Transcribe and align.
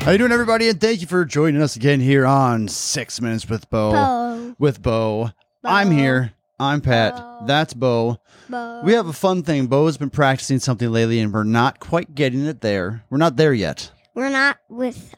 How 0.00 0.12
you 0.12 0.18
doing, 0.18 0.32
everybody? 0.32 0.68
And 0.68 0.80
thank 0.80 1.00
you 1.02 1.06
for 1.06 1.24
joining 1.24 1.60
us 1.62 1.76
again 1.76 2.00
here 2.00 2.26
on 2.26 2.68
Six 2.68 3.20
Minutes 3.20 3.48
with 3.48 3.68
Bo. 3.70 3.92
Bo. 3.92 4.54
With 4.58 4.82
Bo. 4.82 5.30
I'm 5.62 5.90
here. 5.90 6.32
I'm 6.58 6.80
Pat. 6.80 7.16
Bo. 7.16 7.44
That's 7.46 7.74
Bo. 7.74 8.18
Bo. 8.48 8.82
We 8.84 8.92
have 8.94 9.06
a 9.06 9.12
fun 9.12 9.42
thing. 9.42 9.66
Bo's 9.66 9.96
been 9.98 10.10
practicing 10.10 10.58
something 10.58 10.90
lately, 10.90 11.20
and 11.20 11.32
we're 11.32 11.44
not 11.44 11.80
quite 11.80 12.14
getting 12.14 12.46
it 12.46 12.60
there. 12.60 13.04
We're 13.10 13.18
not 13.18 13.36
there 13.36 13.52
yet. 13.52 13.92
We're 14.14 14.30
not 14.30 14.58
with 14.68 15.14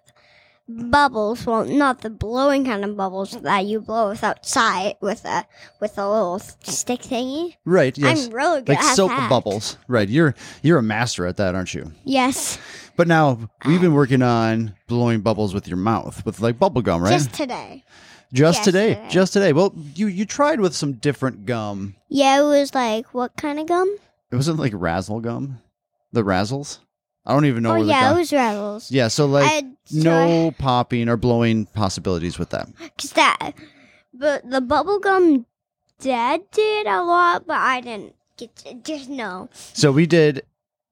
bubbles. 0.69 1.47
Well, 1.47 1.65
not 1.65 2.01
the 2.01 2.11
blowing 2.11 2.65
kind 2.65 2.85
of 2.85 2.97
bubbles 2.97 3.33
that 3.33 3.67
you 3.67 3.81
blow 3.81 4.11
with 4.11 4.25
outside 4.25 4.97
with 5.01 5.25
a 5.25 5.45
with 5.81 5.99
a 5.99 6.09
little 6.09 6.39
stick 6.39 7.01
thingy. 7.03 7.57
Right? 7.65 7.97
Yes. 7.97 8.27
I'm 8.27 8.33
really 8.35 8.61
good 8.61 8.71
like 8.71 8.79
at 8.79 8.95
soap 8.97 9.11
that. 9.11 9.29
bubbles. 9.29 9.77
Right. 9.89 10.09
You're 10.09 10.35
you're 10.63 10.79
a 10.79 10.83
master 10.83 11.27
at 11.27 11.37
that, 11.39 11.55
aren't 11.55 11.75
you? 11.75 11.93
Yes, 12.05 12.59
But 12.97 13.09
now 13.09 13.51
we've 13.65 13.81
been 13.81 13.95
working 13.95 14.23
on 14.23 14.75
blowing 14.87 15.21
bubbles 15.21 15.55
with 15.55 15.67
your 15.67 15.79
mouth 15.79 16.25
with 16.25 16.41
like 16.41 16.59
bubble 16.59 16.83
gum, 16.83 17.03
right? 17.03 17.13
just 17.13 17.33
today. 17.35 17.85
Just 18.33 18.59
yes, 18.61 18.65
today. 18.65 18.95
today. 18.95 19.09
Just 19.11 19.33
today. 19.35 19.53
Well, 19.53 19.75
you 19.95 20.07
you 20.07 20.25
tried 20.25 20.61
with 20.61 20.75
some 20.75 20.95
different 20.95 21.45
gum. 21.45 21.97
Yeah, 22.09 22.41
it 22.41 22.45
was 22.45 22.75
like 22.75 23.13
what 23.13 23.37
kind 23.37 23.59
of 23.59 23.67
gum? 23.67 23.95
It 24.31 24.37
wasn't 24.37 24.59
like 24.59 24.73
razzle 24.75 25.21
gum, 25.21 25.59
the 26.13 26.23
razzles. 26.23 26.79
I 27.25 27.33
don't 27.35 27.45
even 27.47 27.63
know. 27.63 27.71
oh 27.71 27.75
where 27.75 27.83
the 27.85 27.89
yeah, 27.91 28.13
it 28.13 28.17
was 28.17 28.33
Rattles. 28.33 28.91
Yeah. 28.91 29.09
So 29.09 29.27
like 29.27 29.65
no 29.93 30.53
popping 30.59 31.09
or 31.09 31.17
blowing 31.17 31.67
possibilities 31.67 32.39
with 32.39 32.51
that. 32.51 32.69
cause 32.99 33.13
that, 33.13 33.53
but 34.13 34.49
the 34.49 34.61
bubble 34.61 34.99
gum, 34.99 35.47
Dad 36.01 36.43
did 36.51 36.87
a 36.87 37.03
lot, 37.03 37.47
but 37.47 37.59
I 37.59 37.81
didn't 37.81 38.15
get 38.37 38.55
to, 38.57 38.75
just 38.75 39.09
no. 39.09 39.49
So 39.53 39.93
we 39.93 40.07
did. 40.07 40.43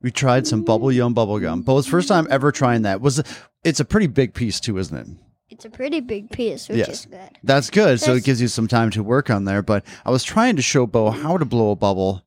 We 0.03 0.11
tried 0.11 0.47
some 0.47 0.65
bubble 0.65 0.91
yum 0.93 1.13
bubble 1.15 1.39
gum. 1.41 1.63
But 1.63 1.73
it 1.73 1.77
was 1.77 1.87
first 1.87 2.09
time 2.09 2.27
ever 2.31 2.53
trying 2.53 2.83
that. 2.83 3.01
Was 3.01 3.23
it's 3.65 3.81
a 3.81 3.85
pretty 3.85 4.07
big 4.07 4.33
piece 4.33 4.59
too, 4.61 4.79
isn't 4.79 4.97
it? 4.97 5.07
It's 5.51 5.65
a 5.65 5.71
pretty 5.71 6.01
big 6.01 6.31
piece, 6.31 6.69
which 6.69 6.79
Yes. 6.79 6.89
is 6.89 7.07
good. 7.07 7.31
That's 7.43 7.71
good. 7.71 8.01
So 8.01 8.15
it 8.15 8.23
gives 8.25 8.41
you 8.41 8.47
some 8.47 8.69
time 8.69 8.91
to 8.91 9.03
work 9.03 9.29
on 9.31 9.45
there. 9.47 9.63
But 9.63 9.85
I 10.07 10.11
was 10.11 10.23
trying 10.23 10.55
to 10.57 10.63
show 10.63 10.87
Bo 10.87 11.11
how 11.11 11.37
to 11.37 11.45
blow 11.45 11.73
a 11.73 11.77
bubble. 11.77 12.23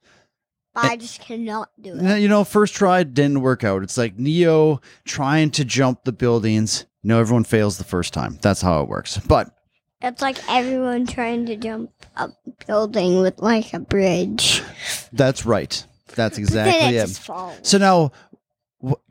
But 0.73 0.85
I 0.85 0.95
just 0.97 1.21
cannot 1.21 1.69
do 1.79 1.93
it. 1.95 1.99
And, 2.01 2.21
You 2.21 2.27
know, 2.27 2.43
first 2.43 2.73
try 2.73 3.03
didn't 3.03 3.41
work 3.41 3.63
out. 3.63 3.83
It's 3.83 3.97
like 3.97 4.17
Neo 4.17 4.81
trying 5.05 5.51
to 5.51 5.63
jump 5.65 6.03
the 6.03 6.11
buildings. 6.11 6.85
No, 7.03 7.19
everyone 7.19 7.43
fails 7.43 7.77
the 7.77 7.83
first 7.83 8.13
time. 8.13 8.39
That's 8.41 8.61
how 8.61 8.81
it 8.81 8.87
works. 8.87 9.17
But 9.19 9.55
It's 10.01 10.21
like 10.21 10.37
everyone 10.49 11.05
trying 11.05 11.45
to 11.45 11.55
jump 11.55 11.91
a 12.15 12.29
building 12.65 13.21
with 13.21 13.39
like 13.39 13.73
a 13.73 13.79
bridge. 13.79 14.63
that's 15.13 15.45
right. 15.45 15.85
That's 16.15 16.37
exactly 16.37 16.95
it 16.95 16.95
it. 16.95 17.07
just 17.07 17.21
falls. 17.21 17.57
So 17.61 17.77
now, 17.77 18.11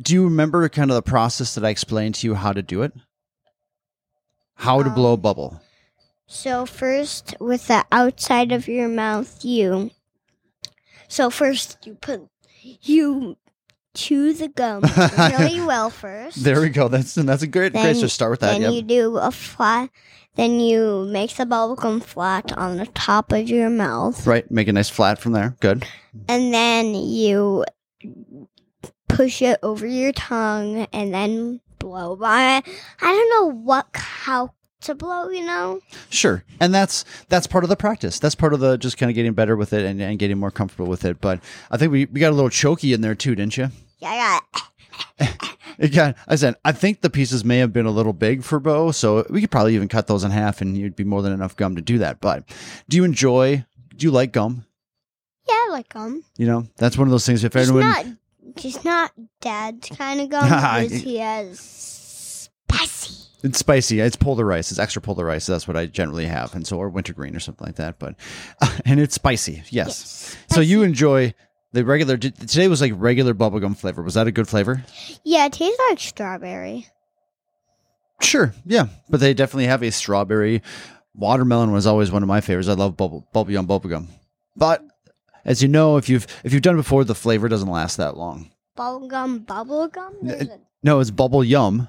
do 0.00 0.14
you 0.14 0.24
remember 0.24 0.68
kind 0.68 0.90
of 0.90 0.96
the 0.96 1.02
process 1.02 1.54
that 1.54 1.64
I 1.64 1.68
explained 1.70 2.16
to 2.16 2.26
you 2.26 2.34
how 2.34 2.52
to 2.52 2.62
do 2.62 2.82
it? 2.82 2.92
How 4.54 4.82
to 4.82 4.90
blow 4.90 5.10
a 5.10 5.14
Um, 5.14 5.20
bubble. 5.20 5.60
So 6.26 6.66
first, 6.66 7.34
with 7.40 7.66
the 7.68 7.84
outside 7.92 8.52
of 8.52 8.68
your 8.68 8.88
mouth, 8.88 9.44
you. 9.44 9.90
So 11.12 11.28
first, 11.28 11.76
you 11.84 11.94
put 11.94 12.22
you 12.62 13.36
chew 13.94 14.32
the 14.32 14.48
gum 14.48 14.80
really 15.18 15.60
well 15.60 15.90
first. 15.90 16.42
There 16.42 16.60
we 16.62 16.70
go. 16.70 16.88
That's 16.88 17.14
that's 17.14 17.42
a 17.42 17.46
great 17.46 17.72
great 17.74 17.82
Then- 17.82 17.96
to 18.00 18.08
start 18.08 18.30
with 18.30 18.40
that. 18.40 18.52
Then 18.52 18.62
Yep. 18.62 18.72
you 18.72 18.82
do 18.82 19.16
a 19.18 19.30
flat. 19.30 19.90
Then 20.36 20.58
you 20.60 21.06
make 21.12 21.36
the 21.36 21.44
bubble 21.44 21.76
gum 21.76 22.00
flat 22.00 22.56
on 22.56 22.78
the 22.78 22.86
top 22.86 23.30
of 23.32 23.46
your 23.46 23.68
mouth, 23.68 24.26
Right. 24.26 24.50
Make 24.50 24.68
a 24.68 24.72
nice 24.72 24.88
flat 24.88 25.18
from 25.18 25.32
there. 25.32 25.54
Good. 25.60 25.84
and 26.28 26.54
then 26.54 26.94
you 26.94 27.66
push 29.08 29.42
it 29.42 29.58
over 29.62 29.86
your 29.86 30.12
tongue, 30.12 30.86
and 30.94 31.12
then 31.12 31.60
blow 31.78 32.16
by 32.16 32.56
it. 32.56 32.64
I 33.02 33.12
don't 33.12 33.28
know 33.28 33.52
what 33.60 33.88
how 33.92 34.54
to 34.82 34.94
blow. 34.94 35.28
You 35.28 35.44
know. 35.44 35.80
Sure. 36.10 36.44
And 36.60 36.74
that's 36.74 37.04
that's 37.28 37.46
part 37.46 37.64
of 37.64 37.70
the 37.70 37.76
practice. 37.76 38.18
That's 38.18 38.34
part 38.34 38.54
of 38.54 38.60
the 38.60 38.76
just 38.76 38.98
kind 38.98 39.10
of 39.10 39.14
getting 39.14 39.32
better 39.32 39.56
with 39.56 39.72
it 39.72 39.84
and, 39.84 40.00
and 40.00 40.18
getting 40.18 40.38
more 40.38 40.50
comfortable 40.50 40.88
with 40.88 41.04
it. 41.04 41.20
But 41.20 41.40
I 41.70 41.76
think 41.76 41.92
we, 41.92 42.06
we 42.06 42.20
got 42.20 42.30
a 42.30 42.36
little 42.36 42.50
choky 42.50 42.92
in 42.92 43.00
there 43.00 43.14
too, 43.14 43.34
didn't 43.34 43.56
you? 43.56 43.68
Yeah, 43.98 44.10
I 44.10 44.16
got 44.16 44.42
it. 45.20 45.48
It 45.78 45.88
got, 45.88 46.16
I 46.28 46.36
said, 46.36 46.56
I 46.64 46.72
think 46.72 47.00
the 47.00 47.10
pieces 47.10 47.44
may 47.44 47.58
have 47.58 47.72
been 47.72 47.86
a 47.86 47.90
little 47.90 48.12
big 48.12 48.44
for 48.44 48.60
Bo, 48.60 48.92
so 48.92 49.26
we 49.30 49.40
could 49.40 49.50
probably 49.50 49.74
even 49.74 49.88
cut 49.88 50.06
those 50.06 50.22
in 50.22 50.30
half 50.30 50.60
and 50.60 50.76
you'd 50.76 50.96
be 50.96 51.04
more 51.04 51.22
than 51.22 51.32
enough 51.32 51.56
gum 51.56 51.76
to 51.76 51.82
do 51.82 51.98
that. 51.98 52.20
But 52.20 52.44
do 52.88 52.96
you 52.96 53.04
enjoy, 53.04 53.64
do 53.96 54.06
you 54.06 54.10
like 54.10 54.32
gum? 54.32 54.66
Yeah, 55.48 55.54
I 55.54 55.68
like 55.70 55.88
gum. 55.88 56.24
You 56.36 56.46
know, 56.46 56.66
that's 56.76 56.96
one 56.96 57.08
of 57.08 57.10
those 57.10 57.26
things. 57.26 57.42
If 57.42 57.54
He's 57.54 57.68
anyone, 57.68 57.88
not. 57.88 58.06
He's 58.56 58.84
not 58.84 59.12
dad's 59.40 59.88
kind 59.88 60.20
of 60.20 60.28
gum. 60.28 60.44
because 60.82 61.00
he 61.00 61.16
has. 61.16 61.58
It's 63.42 63.58
spicy, 63.58 64.00
it's 64.00 64.16
Polar 64.16 64.52
Ice, 64.52 64.70
it's 64.70 64.78
extra 64.78 65.02
Polar 65.02 65.28
Ice. 65.30 65.46
That's 65.46 65.66
what 65.66 65.76
I 65.76 65.86
generally 65.86 66.26
have. 66.26 66.54
And 66.54 66.66
so, 66.66 66.78
or 66.78 66.88
wintergreen 66.88 67.34
or 67.34 67.40
something 67.40 67.66
like 67.66 67.76
that. 67.76 67.98
But, 67.98 68.14
and 68.84 69.00
it's 69.00 69.14
spicy. 69.14 69.62
Yes. 69.68 69.70
Yes. 69.70 70.36
So 70.50 70.60
you 70.60 70.82
enjoy 70.82 71.34
the 71.72 71.84
regular, 71.84 72.16
today 72.16 72.68
was 72.68 72.80
like 72.80 72.92
regular 72.96 73.34
bubblegum 73.34 73.76
flavor. 73.76 74.02
Was 74.02 74.14
that 74.14 74.26
a 74.26 74.32
good 74.32 74.48
flavor? 74.48 74.84
Yeah, 75.24 75.46
it 75.46 75.54
tastes 75.54 75.80
like 75.88 75.98
strawberry. 75.98 76.86
Sure, 78.20 78.54
yeah, 78.64 78.86
but 79.10 79.20
they 79.20 79.34
definitely 79.34 79.66
have 79.66 79.82
a 79.82 79.90
strawberry. 79.90 80.62
Watermelon 81.14 81.72
was 81.72 81.86
always 81.86 82.12
one 82.12 82.22
of 82.22 82.28
my 82.28 82.40
favorites. 82.40 82.68
I 82.68 82.74
love 82.74 82.96
bubble 82.96 83.26
bubble 83.32 83.50
yum 83.50 83.66
bubblegum, 83.66 84.06
but 84.56 84.84
as 85.44 85.60
you 85.60 85.68
know, 85.68 85.96
if 85.96 86.08
you've 86.08 86.26
if 86.44 86.52
you've 86.52 86.62
done 86.62 86.74
it 86.74 86.78
before, 86.78 87.02
the 87.04 87.16
flavor 87.16 87.48
doesn't 87.48 87.68
last 87.68 87.96
that 87.96 88.16
long. 88.16 88.50
Bubblegum, 88.78 89.44
bubblegum? 89.44 90.58
No, 90.84 91.00
it's 91.00 91.10
bubble 91.10 91.42
yum, 91.44 91.88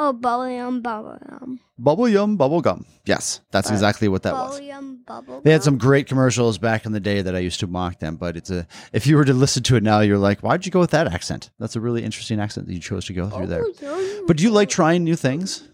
Oh, 0.00 0.12
bubblegum, 0.12 0.80
bubblegum. 0.80 1.58
bubble 1.76 2.08
yum 2.08 2.38
bubblegum. 2.38 2.84
Yes, 3.04 3.40
that's 3.50 3.68
exactly 3.68 4.06
what 4.06 4.22
that 4.22 4.32
was. 4.32 4.60
Bubblegum, 4.60 5.04
bubblegum. 5.04 5.42
They 5.42 5.50
had 5.50 5.64
some 5.64 5.76
great 5.76 6.06
commercials 6.06 6.56
back 6.56 6.86
in 6.86 6.92
the 6.92 7.00
day 7.00 7.20
that 7.20 7.34
I 7.34 7.40
used 7.40 7.58
to 7.60 7.66
mock 7.66 7.98
them, 7.98 8.16
but 8.16 8.36
it's 8.36 8.48
a 8.50 8.66
if 8.92 9.08
you 9.08 9.16
were 9.16 9.24
to 9.24 9.32
listen 9.32 9.64
to 9.64 9.76
it 9.76 9.82
now, 9.82 9.98
you're 10.00 10.18
like, 10.18 10.40
why'd 10.40 10.64
you 10.64 10.70
go 10.70 10.78
with 10.78 10.92
that 10.92 11.08
accent? 11.08 11.50
That's 11.58 11.74
a 11.74 11.80
really 11.80 12.04
interesting 12.04 12.38
accent 12.38 12.68
that 12.68 12.74
you 12.74 12.80
chose 12.80 13.06
to 13.06 13.12
go 13.12 13.28
through 13.28 13.48
there. 13.48 13.64
Bubblegum. 13.64 14.26
But 14.28 14.36
do 14.36 14.44
you 14.44 14.50
like 14.50 14.68
trying 14.68 15.02
new 15.02 15.16
things? 15.16 15.66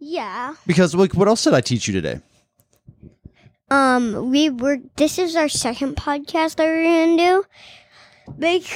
Yeah. 0.00 0.56
Because 0.66 0.92
like, 0.92 1.14
what 1.14 1.28
else 1.28 1.44
did 1.44 1.54
I 1.54 1.60
teach 1.60 1.86
you 1.86 1.94
today? 1.94 2.20
Um, 3.70 4.30
we 4.30 4.50
were. 4.50 4.78
This 4.96 5.16
is 5.18 5.36
our 5.36 5.48
second 5.48 5.94
podcast 5.94 6.56
that 6.56 6.64
we're 6.64 6.82
gonna 6.82 7.16
do. 7.16 7.44
Make 8.36 8.68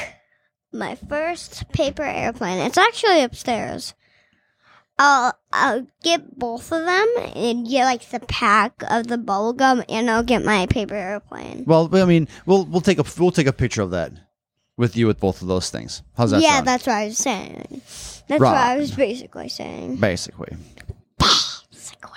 my 0.72 0.94
first 0.94 1.68
paper 1.72 2.04
airplane. 2.04 2.58
It's 2.58 2.78
actually 2.78 3.22
upstairs. 3.22 3.94
I'll 4.98 5.32
I'll 5.52 5.86
get 6.02 6.38
both 6.38 6.70
of 6.72 6.84
them 6.84 7.08
and 7.34 7.66
get 7.68 7.84
like 7.84 8.08
the 8.10 8.20
pack 8.20 8.82
of 8.88 9.08
the 9.08 9.18
bubble 9.18 9.52
gum, 9.52 9.82
and 9.88 10.08
I'll 10.10 10.22
get 10.22 10.44
my 10.44 10.66
paper 10.66 10.94
airplane. 10.94 11.64
Well, 11.66 11.90
I 11.96 12.04
mean, 12.04 12.28
we'll 12.46 12.64
we'll 12.64 12.80
take 12.80 12.98
a 12.98 13.04
we'll 13.18 13.32
take 13.32 13.46
a 13.48 13.52
picture 13.52 13.82
of 13.82 13.90
that 13.90 14.12
with 14.76 14.96
you 14.96 15.06
with 15.06 15.18
both 15.18 15.42
of 15.42 15.48
those 15.48 15.70
things. 15.70 16.02
How's 16.16 16.30
that 16.30 16.42
yeah, 16.42 16.54
sound? 16.56 16.66
that's 16.68 16.86
what 16.86 16.94
I 16.96 17.06
was 17.06 17.18
saying. 17.18 17.66
That's 18.28 18.40
Right. 18.40 18.50
what 18.52 18.56
I 18.56 18.76
was 18.76 18.92
basically 18.92 19.48
saying. 19.48 19.96
Basically, 19.96 20.56
segue. 21.20 22.08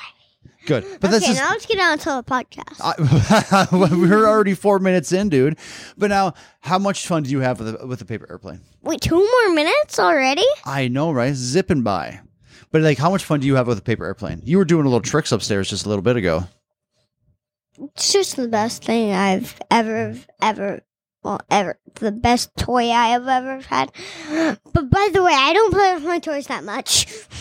good. 0.66 0.84
But 1.00 1.10
okay, 1.10 1.20
this 1.20 1.30
is 1.30 1.38
now 1.38 1.50
let's 1.50 1.66
get 1.66 1.80
on 1.80 1.98
to 2.00 2.06
the 2.06 2.24
podcast. 2.24 2.80
I, 2.82 3.68
we're 3.96 4.28
already 4.28 4.54
four 4.54 4.80
minutes 4.80 5.12
in, 5.12 5.30
dude. 5.30 5.58
But 5.98 6.10
now, 6.10 6.34
how 6.62 6.78
much 6.80 7.08
fun 7.08 7.24
do 7.24 7.30
you 7.32 7.40
have 7.40 7.60
with 7.60 7.82
a, 7.82 7.88
with 7.88 8.02
a 8.02 8.06
paper 8.06 8.28
airplane? 8.30 8.62
Wait, 8.84 9.02
two 9.02 9.16
more 9.16 9.54
minutes 9.54 10.00
already? 10.00 10.46
I 10.66 10.88
know, 10.88 11.12
right? 11.12 11.34
Zipping 11.34 11.82
by. 11.82 12.22
But 12.72 12.82
like, 12.82 12.98
how 12.98 13.10
much 13.10 13.24
fun 13.24 13.40
do 13.40 13.48
you 13.48 13.56
have 13.56 13.68
with 13.68 13.78
a 13.78 13.84
paper 13.84 14.06
airplane? 14.06 14.42
You 14.44 14.58
were 14.58 14.66
doing 14.66 14.86
a 14.86 14.90
little 14.90 15.02
tricks 15.02 15.32
upstairs 15.32 15.70
just 15.70 15.86
a 15.86 15.90
little 15.90 16.02
bit 16.02 16.16
ago. 16.18 16.46
It's 17.80 18.12
just 18.12 18.36
the 18.36 18.48
best 18.48 18.84
thing 18.84 19.14
I've 19.14 19.60
ever, 19.70 20.16
ever, 20.42 20.82
well, 21.24 21.40
ever, 21.52 21.80
the 21.96 22.12
best 22.12 22.56
toy 22.58 22.90
I 22.90 23.10
have 23.10 23.28
ever 23.28 23.60
had. 23.62 23.92
But 24.74 24.90
by 24.90 25.10
the 25.14 25.22
way, 25.24 25.34
I 25.34 25.54
don't 25.54 25.74
play 25.74 25.94
with 25.94 26.04
my 26.04 26.20
toys 26.20 26.48
that 26.48 26.64
much. 26.64 27.08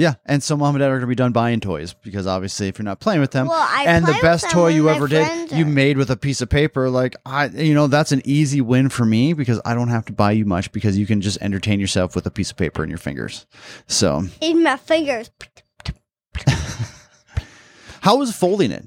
Yeah, 0.00 0.14
and 0.24 0.42
so 0.42 0.56
mom 0.56 0.74
and 0.74 0.80
dad 0.80 0.90
are 0.90 0.96
gonna 0.96 1.08
be 1.08 1.14
done 1.14 1.32
buying 1.32 1.60
toys 1.60 1.92
because 1.92 2.26
obviously, 2.26 2.68
if 2.68 2.78
you're 2.78 2.84
not 2.84 3.00
playing 3.00 3.20
with 3.20 3.32
them, 3.32 3.48
Well, 3.48 3.68
I 3.68 3.84
and 3.86 4.06
the 4.06 4.16
best 4.22 4.50
toy 4.50 4.68
you 4.68 4.88
ever 4.88 5.06
did, 5.06 5.52
you 5.52 5.66
made 5.66 5.98
with 5.98 6.10
a 6.10 6.16
piece 6.16 6.40
of 6.40 6.48
paper. 6.48 6.88
Like 6.88 7.16
I, 7.26 7.48
you 7.48 7.74
know, 7.74 7.86
that's 7.86 8.10
an 8.10 8.22
easy 8.24 8.62
win 8.62 8.88
for 8.88 9.04
me 9.04 9.34
because 9.34 9.60
I 9.62 9.74
don't 9.74 9.88
have 9.88 10.06
to 10.06 10.14
buy 10.14 10.32
you 10.32 10.46
much 10.46 10.72
because 10.72 10.96
you 10.96 11.04
can 11.04 11.20
just 11.20 11.36
entertain 11.42 11.80
yourself 11.80 12.14
with 12.14 12.24
a 12.24 12.30
piece 12.30 12.50
of 12.50 12.56
paper 12.56 12.82
in 12.82 12.88
your 12.88 12.98
fingers. 12.98 13.44
So, 13.88 14.24
In 14.40 14.62
my 14.62 14.78
fingers. 14.78 15.30
how 18.00 18.16
was 18.16 18.34
folding 18.34 18.70
it? 18.70 18.86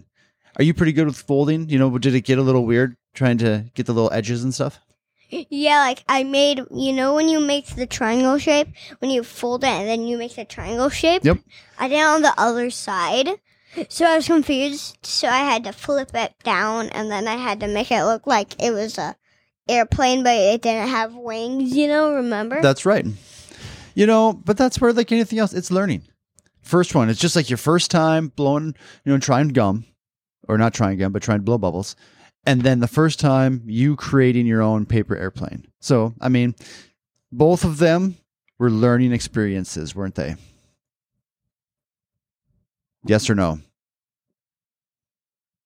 Are 0.57 0.63
you 0.63 0.73
pretty 0.73 0.93
good 0.93 1.05
with 1.05 1.17
folding? 1.17 1.69
You 1.69 1.77
know, 1.77 1.95
did 1.99 2.15
it 2.15 2.21
get 2.21 2.39
a 2.39 2.41
little 2.41 2.65
weird 2.65 2.97
trying 3.13 3.37
to 3.37 3.65
get 3.75 3.85
the 3.85 3.93
little 3.93 4.11
edges 4.11 4.43
and 4.43 4.51
stuff? 4.51 4.79
Yeah, 5.49 5.79
like 5.79 6.03
I 6.07 6.23
made, 6.23 6.61
you 6.71 6.93
know, 6.93 7.15
when 7.15 7.29
you 7.29 7.39
make 7.39 7.67
the 7.67 7.87
triangle 7.87 8.37
shape, 8.37 8.67
when 8.99 9.11
you 9.11 9.23
fold 9.23 9.63
it 9.63 9.67
and 9.67 9.87
then 9.87 10.07
you 10.07 10.17
make 10.17 10.35
the 10.35 10.45
triangle 10.45 10.89
shape? 10.89 11.23
Yep. 11.23 11.39
I 11.79 11.87
did 11.87 11.99
it 11.99 12.05
on 12.05 12.21
the 12.21 12.33
other 12.37 12.69
side. 12.69 13.29
So 13.89 14.05
I 14.05 14.15
was 14.15 14.27
confused. 14.27 14.97
So 15.03 15.27
I 15.27 15.39
had 15.39 15.63
to 15.63 15.73
flip 15.73 16.11
it 16.13 16.33
down 16.43 16.89
and 16.89 17.09
then 17.11 17.27
I 17.27 17.35
had 17.35 17.59
to 17.61 17.67
make 17.67 17.91
it 17.91 18.03
look 18.03 18.27
like 18.27 18.61
it 18.61 18.71
was 18.71 18.97
a 18.97 19.15
airplane, 19.67 20.23
but 20.23 20.35
it 20.35 20.61
didn't 20.61 20.89
have 20.89 21.15
wings. 21.15 21.75
You 21.75 21.87
know, 21.87 22.13
remember? 22.13 22.61
That's 22.61 22.85
right. 22.85 23.05
You 23.95 24.05
know, 24.05 24.33
but 24.33 24.57
that's 24.57 24.79
where 24.79 24.93
like 24.93 25.11
anything 25.11 25.39
else, 25.39 25.53
it's 25.53 25.71
learning. 25.71 26.03
First 26.61 26.95
one, 26.95 27.09
it's 27.09 27.19
just 27.19 27.35
like 27.35 27.49
your 27.49 27.57
first 27.57 27.91
time 27.91 28.29
blowing, 28.29 28.75
you 29.03 29.11
know, 29.11 29.17
trying 29.17 29.49
gum, 29.49 29.85
or 30.47 30.57
not 30.57 30.73
trying 30.73 30.97
gum, 30.97 31.11
but 31.11 31.21
trying 31.21 31.39
to 31.39 31.43
blow 31.43 31.57
bubbles, 31.57 31.95
and 32.45 32.61
then 32.61 32.79
the 32.79 32.87
first 32.87 33.19
time 33.19 33.63
you 33.65 33.95
creating 33.95 34.45
your 34.45 34.61
own 34.61 34.85
paper 34.85 35.15
airplane. 35.15 35.67
So, 35.79 36.13
I 36.19 36.29
mean, 36.29 36.55
both 37.31 37.63
of 37.63 37.77
them 37.77 38.17
were 38.59 38.69
learning 38.69 39.11
experiences, 39.11 39.95
weren't 39.95 40.15
they? 40.15 40.35
Yes 43.05 43.29
or 43.29 43.35
no? 43.35 43.59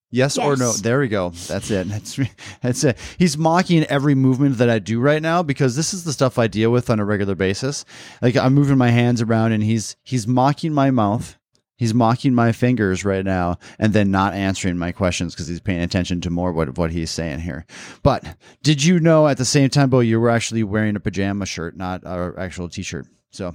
Yes, 0.09 0.37
or 0.37 0.55
no? 0.55 0.71
There 0.71 0.99
we 0.99 1.09
go. 1.09 1.29
That's 1.29 1.69
it. 1.69 1.87
That's 1.89 2.19
that's 2.61 2.83
it. 2.85 2.97
He's 3.17 3.37
mocking 3.37 3.83
every 3.83 4.15
movement 4.15 4.57
that 4.57 4.69
I 4.69 4.79
do 4.79 5.01
right 5.01 5.21
now 5.21 5.43
because 5.43 5.75
this 5.75 5.93
is 5.93 6.05
the 6.05 6.13
stuff 6.13 6.39
I 6.39 6.47
deal 6.47 6.71
with 6.71 6.89
on 6.89 6.99
a 6.99 7.05
regular 7.05 7.35
basis. 7.35 7.83
Like 8.21 8.37
I'm 8.37 8.53
moving 8.53 8.77
my 8.77 8.89
hands 8.89 9.21
around 9.21 9.51
and 9.51 9.61
he's 9.61 9.97
he's 10.03 10.25
mocking 10.25 10.73
my 10.73 10.91
mouth. 10.91 11.37
He's 11.77 11.93
mocking 11.93 12.33
my 12.33 12.51
fingers 12.51 13.05
right 13.05 13.23
now 13.23 13.59
and 13.77 13.93
then 13.93 14.09
not 14.09 14.33
answering 14.33 14.77
my 14.77 14.91
questions 14.91 15.33
because 15.33 15.47
he's 15.47 15.59
paying 15.59 15.81
attention 15.81 16.21
to 16.21 16.29
more 16.29 16.51
what 16.51 16.77
what 16.77 16.91
he's 16.91 17.11
saying 17.11 17.39
here. 17.39 17.65
But 18.03 18.23
did 18.63 18.83
you 18.83 18.99
know 18.99 19.27
at 19.27 19.37
the 19.37 19.45
same 19.45 19.69
time, 19.69 19.89
Bo, 19.89 19.99
you 19.99 20.19
were 20.19 20.29
actually 20.29 20.63
wearing 20.63 20.95
a 20.95 20.99
pajama 20.99 21.45
shirt, 21.45 21.77
not 21.77 22.03
an 22.03 22.33
actual 22.37 22.67
t-shirt. 22.67 23.05
So 23.31 23.53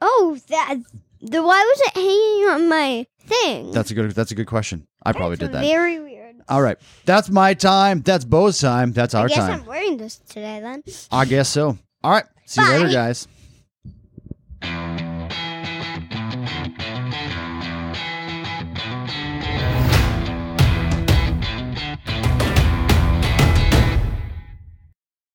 oh, 0.00 0.38
that. 0.48 0.76
The 1.20 1.40
why 1.42 1.62
was 1.62 1.80
it 1.86 1.94
hanging 1.94 2.48
on 2.48 2.68
my 2.68 3.06
thing? 3.20 3.70
that's 3.70 3.92
a 3.92 3.94
good 3.94 4.10
that's 4.10 4.32
a 4.32 4.34
good 4.34 4.48
question. 4.48 4.88
I 5.04 5.12
probably 5.12 5.36
did 5.36 5.52
that. 5.52 5.62
Very 5.62 6.00
weird. 6.00 6.36
All 6.48 6.62
right. 6.62 6.78
That's 7.04 7.30
my 7.30 7.54
time. 7.54 8.02
That's 8.02 8.24
Bo's 8.24 8.58
time. 8.58 8.92
That's 8.92 9.14
I 9.14 9.20
our 9.20 9.28
guess 9.28 9.38
time. 9.38 9.60
I'm 9.60 9.66
wearing 9.66 9.98
this 9.98 10.16
today 10.16 10.58
then. 10.60 10.82
I 11.12 11.24
guess 11.26 11.48
so. 11.48 11.78
All 12.02 12.10
right. 12.10 12.24
See 12.46 12.60
you 12.60 12.68
later, 12.68 12.88
guys. 12.88 13.28